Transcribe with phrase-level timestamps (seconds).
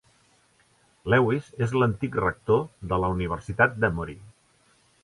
[1.13, 4.19] Lewis és l'antic rector de la Universitat d'Emory.